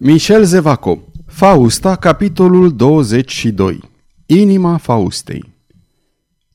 [0.00, 3.80] Michel Zevaco Fausta, capitolul 22
[4.26, 5.44] Inima Faustei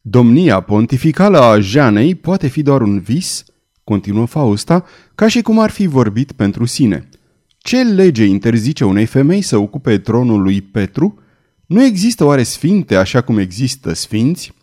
[0.01, 3.44] Domnia pontificală a Janei poate fi doar un vis,
[3.84, 4.86] continuă Fausta,
[5.16, 7.10] ca și cum ar fi vorbit pentru sine.
[7.58, 11.20] Ce lege interzice unei femei să ocupe tronul lui Petru?
[11.66, 14.54] Nu există oare sfinte așa cum există sfinți?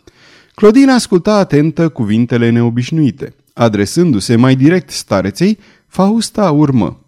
[0.55, 3.35] Clodina asculta atentă cuvintele neobișnuite.
[3.55, 7.00] Adresându-se mai direct stareței, Fausta urmă.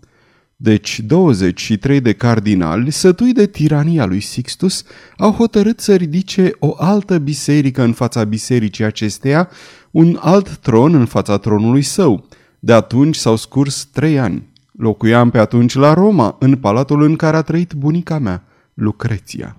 [0.63, 4.85] Deci 23 de cardinali, sătui de tirania lui Sixtus,
[5.17, 9.49] au hotărât să ridice o altă biserică în fața bisericii acesteia,
[9.91, 12.29] un alt tron în fața tronului său.
[12.59, 14.53] De atunci s-au scurs trei ani.
[14.73, 19.57] Locuiam pe atunci la Roma, în palatul în care a trăit bunica mea, Lucreția.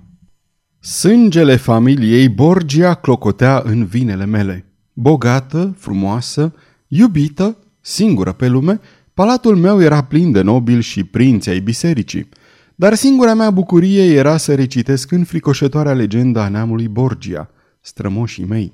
[0.80, 4.66] Sângele familiei Borgia clocotea în vinele mele.
[4.94, 6.54] Bogată, frumoasă,
[6.88, 8.80] iubită, singură pe lume,
[9.14, 12.30] Palatul meu era plin de nobili și prinți ai bisericii,
[12.76, 17.50] dar singura mea bucurie era să recitesc înfricoșătoarea legenda a neamului Borgia,
[17.82, 18.74] strămoșii mei.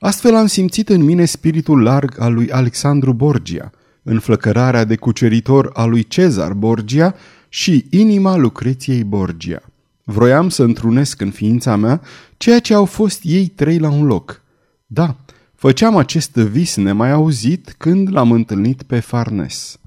[0.00, 3.70] Astfel am simțit în mine spiritul larg al lui Alexandru Borgia,
[4.02, 7.14] înflăcărarea de cuceritor a lui Cezar Borgia
[7.48, 9.62] și inima Lucreției Borgia.
[10.04, 12.00] Vroiam să întrunesc în ființa mea
[12.36, 14.42] ceea ce au fost ei trei la un loc.
[14.86, 15.16] Da,
[15.60, 19.78] Făceam acest vis nemai auzit când l-am întâlnit pe Farnes.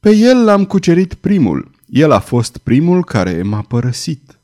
[0.00, 1.70] Pe el l-am cucerit primul.
[1.86, 4.38] El a fost primul care m-a părăsit.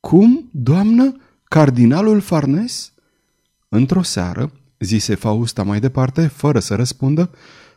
[0.00, 2.92] Cum, doamnă, cardinalul Farnes?
[3.68, 7.30] Într-o seară, zise Fausta mai departe, fără să răspundă,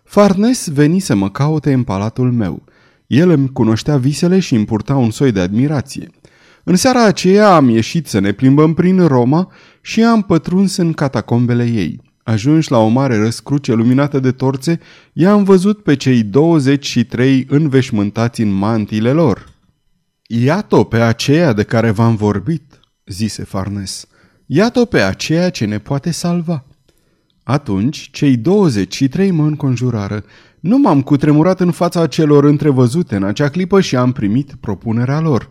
[0.03, 2.63] Farnes veni să mă caute în palatul meu.
[3.07, 6.09] El îmi cunoștea visele și îmi purta un soi de admirație.
[6.69, 9.51] În seara aceea am ieșit să ne plimbăm prin Roma
[9.81, 12.01] și am pătruns în catacombele ei.
[12.23, 14.79] Ajunși la o mare răscruce luminată de torțe,
[15.13, 19.53] i-am văzut pe cei 23 înveșmântați în mantiile lor.
[20.27, 24.07] Iată pe aceea de care v-am vorbit, zise Farnes.
[24.45, 26.65] Iată pe aceea ce ne poate salva.
[27.43, 30.23] Atunci, cei 23 mă înconjurară.
[30.59, 35.49] Nu m-am cutremurat în fața celor întrevăzute în acea clipă și am primit propunerea lor.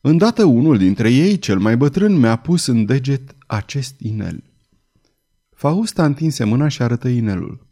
[0.00, 4.42] Îndată unul dintre ei, cel mai bătrân, mi-a pus în deget acest inel.
[5.54, 7.66] Fausta întinse mâna și arătă inelul.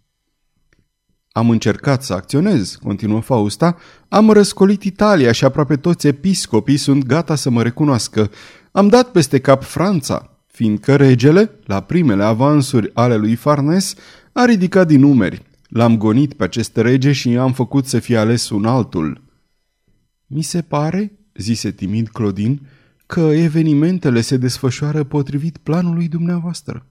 [1.33, 3.77] Am încercat să acționez, continuă Fausta,
[4.09, 8.31] am răscolit Italia și aproape toți episcopii sunt gata să mă recunoască.
[8.73, 13.95] Am dat peste cap Franța, fiindcă regele, la primele avansuri ale lui Farnes,
[14.33, 15.43] a ridicat din numeri.
[15.69, 19.23] L-am gonit pe acest rege și am făcut să fie ales un altul.
[20.27, 22.61] Mi se pare, zise timid Clodin,
[23.07, 26.87] că evenimentele se desfășoară potrivit planului dumneavoastră.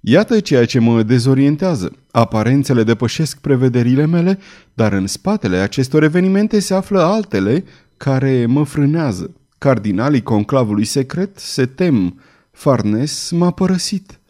[0.00, 1.92] Iată ceea ce mă dezorientează.
[2.10, 4.38] Aparențele depășesc prevederile mele,
[4.74, 7.64] dar în spatele acestor evenimente se află altele
[7.96, 9.34] care mă frânează.
[9.58, 12.20] Cardinalii conclavului secret se tem.
[12.50, 14.20] Farnes m-a părăsit.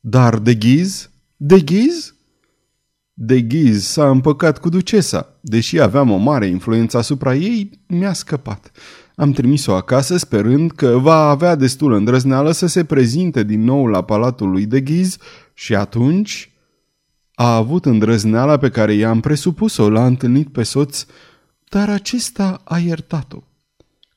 [0.00, 1.10] Dar de ghiz?
[1.36, 2.11] De ghiz?
[3.14, 5.38] De ghiz s-a împăcat cu ducesa.
[5.40, 8.70] Deși aveam o mare influență asupra ei, mi-a scăpat.
[9.14, 14.02] Am trimis-o acasă sperând că va avea destul îndrăzneală să se prezinte din nou la
[14.02, 15.16] palatul lui de Ghiz
[15.54, 16.52] și atunci
[17.34, 21.06] a avut îndrăzneala pe care i-am presupus-o, l-a întâlnit pe soț,
[21.68, 23.42] dar acesta a iertat-o.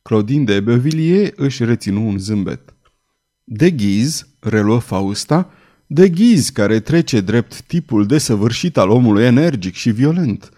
[0.02, 2.74] Claudine de Bevilliers își reținu un zâmbet.
[3.44, 5.50] De Ghiz, reluă Fausta,
[5.88, 10.50] de Ghiz care trece drept tipul desăvârșit al omului energic și violent.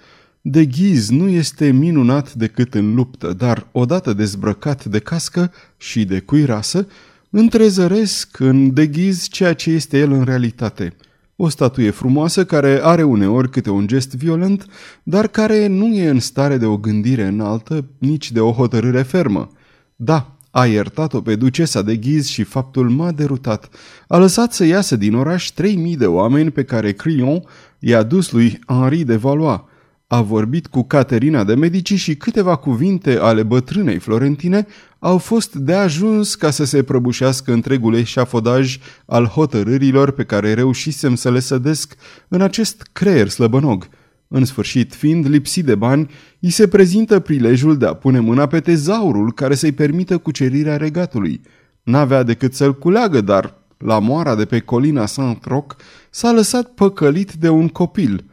[0.49, 6.19] De ghiz nu este minunat decât în luptă, dar odată dezbrăcat de cască și de
[6.19, 6.87] cuirasă,
[7.29, 10.95] întrezăresc în deghiz ceea ce este el în realitate.
[11.35, 14.65] O statuie frumoasă care are uneori câte un gest violent,
[15.03, 19.51] dar care nu e în stare de o gândire înaltă, nici de o hotărâre fermă.
[19.95, 23.69] Da, a iertat-o pe ducesa de ghiz și faptul m-a derutat.
[24.07, 27.43] A lăsat să iasă din oraș 3000 de oameni pe care Crillon
[27.79, 29.59] i-a dus lui Henri de Valois.
[30.07, 34.67] A vorbit cu Caterina de Medici și câteva cuvinte ale bătrânei Florentine
[34.99, 41.15] au fost de ajuns ca să se prăbușească întregul eșafodaj al hotărârilor pe care reușisem
[41.15, 41.95] să le sădesc
[42.27, 43.87] în acest creier slăbănog.
[44.27, 46.09] În sfârșit, fiind lipsit de bani,
[46.39, 51.41] îi se prezintă prilejul de a pune mâna pe tezaurul care să-i permită cucerirea regatului.
[51.83, 55.75] N-avea decât să-l culeagă, dar la moara de pe colina Saint-Roch
[56.09, 58.23] s-a lăsat păcălit de un copil–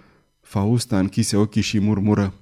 [0.54, 2.34] Fausta închise ochii și murmură.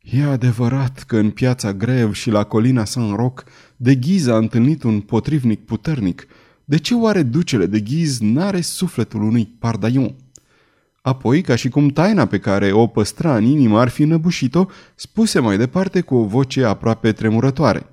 [0.00, 3.42] E adevărat că în piața Grev și la colina Saint-Roch
[3.76, 6.26] de Ghiz a întâlnit un potrivnic puternic.
[6.64, 10.14] De ce oare ducele de Ghiz n-are sufletul unui pardaion?
[11.08, 15.40] Apoi, ca și cum taina pe care o păstra în inimă ar fi năbușit-o, spuse
[15.40, 17.86] mai departe cu o voce aproape tremurătoare.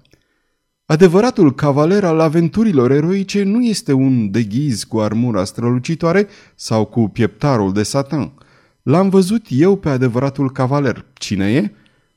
[0.85, 7.73] Adevăratul cavaler al aventurilor eroice nu este un deghiz cu armura strălucitoare sau cu pieptarul
[7.73, 8.33] de satan.
[8.81, 11.05] L-am văzut eu pe adevăratul cavaler.
[11.13, 11.71] Cine e?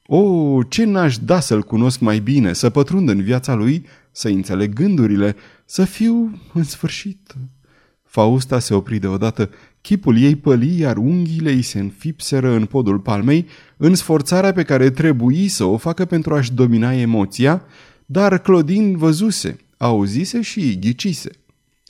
[0.07, 4.73] O, ce n-aș da să-l cunosc mai bine, să pătrund în viața lui, să înțeleg
[4.73, 7.35] gândurile, să fiu în sfârșit.
[8.05, 9.51] Fausta se opri deodată,
[9.89, 13.47] chipul ei păli, iar unghiile îi se înfipseră în podul palmei,
[13.77, 17.63] în sforțarea pe care trebuie să o facă pentru a-și domina emoția,
[18.07, 21.31] dar Clodin văzuse, auzise și ghicise.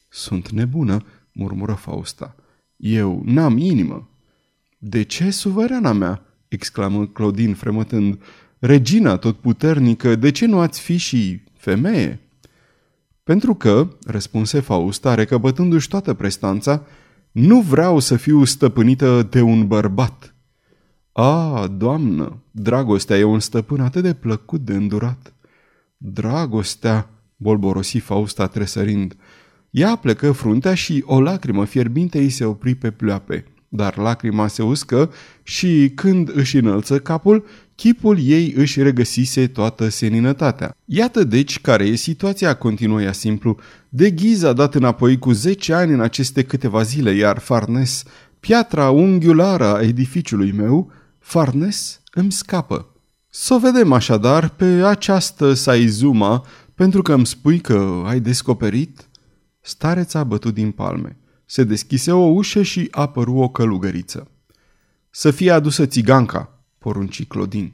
[0.08, 2.34] Sunt nebună, murmură Fausta.
[2.76, 4.10] Eu n-am inimă.
[4.78, 6.22] De ce, suverana mea?
[6.48, 8.22] exclamă Clodin fremătând.
[8.58, 12.20] Regina tot puternică, de ce nu ați fi și femeie?
[13.22, 16.86] Pentru că, răspunse Fausta, recăpătându-și toată prestanța,
[17.38, 20.34] nu vreau să fiu stăpânită de un bărbat.
[21.12, 25.34] A, doamnă, dragostea e un stăpân atât de plăcut de îndurat.
[25.96, 29.16] Dragostea, bolborosi Fausta tresărind.
[29.70, 33.44] Ea plecă fruntea și o lacrimă fierbinte îi se opri pe pleoape.
[33.68, 35.12] Dar lacrima se uscă
[35.42, 37.44] și când își înălță capul,
[37.74, 40.76] chipul ei își regăsise toată seninătatea.
[40.84, 43.56] Iată deci care e situația, continuă ea simplu.
[43.88, 48.02] De ghiz a dat înapoi cu 10 ani în aceste câteva zile, iar Farnes,
[48.40, 52.92] piatra unghiulară a edificiului meu, Farnes îmi scapă.
[53.30, 56.44] Să o vedem așadar pe această Saizuma,
[56.74, 59.08] pentru că îmi spui că ai descoperit?
[59.60, 61.16] Stareța a bătut din palme.
[61.50, 64.30] Se deschise o ușă și apăru o călugăriță.
[65.10, 67.72] Să fie adusă țiganca, porunci Clodin.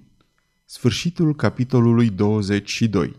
[0.65, 3.17] Sfârșitul capitolului 22